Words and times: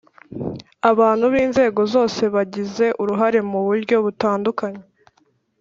abantu 0.91 1.25
n'inzego 1.33 1.81
zose 1.93 2.21
bagize 2.35 2.85
uruhare 3.01 3.39
mu 3.51 3.59
buryo 3.67 3.95
butandukanye 4.05 4.83